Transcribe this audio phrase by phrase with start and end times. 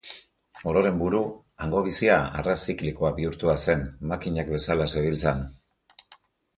[0.69, 1.19] Ororen buru,
[1.65, 5.49] hango bizia arras ziklikoa bihurtua zen, makinak bezala zebiltzan.